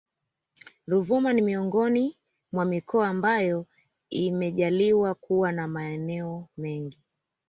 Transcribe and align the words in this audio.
Ruvuma 0.87 1.33
ni 1.33 1.41
miongoni 1.41 2.17
mwa 2.51 2.65
mikoa 2.65 3.07
ambayo 3.07 3.65
imejaliwa 4.09 5.15
kuwa 5.15 5.51
na 5.51 5.67
maeneo 5.67 6.49
mengi 6.57 6.99